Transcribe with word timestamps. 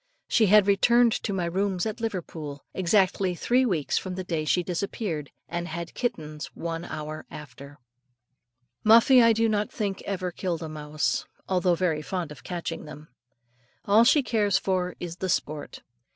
She 0.27 0.47
had 0.47 0.65
returned 0.65 1.11
to 1.11 1.31
my 1.31 1.45
rooms 1.45 1.85
at 1.85 2.01
Liverpool, 2.01 2.65
exactly 2.73 3.35
three 3.35 3.67
weeks 3.67 3.99
from 3.99 4.15
the 4.15 4.23
day 4.23 4.45
she 4.45 4.63
disappeared, 4.63 5.29
and 5.47 5.67
had 5.67 5.93
kittens 5.93 6.47
one 6.55 6.85
hour 6.85 7.27
after. 7.29 7.77
Muffie 8.83 9.21
I 9.21 9.31
do 9.31 9.47
not 9.47 9.71
think 9.71 10.01
ever 10.07 10.31
killed 10.31 10.63
a 10.63 10.69
mouse, 10.69 11.27
although 11.47 11.75
very 11.75 12.01
fond 12.01 12.31
of 12.31 12.43
catching 12.43 12.85
them. 12.85 13.09
All 13.85 14.03
she 14.03 14.23
cares 14.23 14.57
for 14.57 14.95
is 14.99 15.17
the 15.17 15.29
sport. 15.29 15.83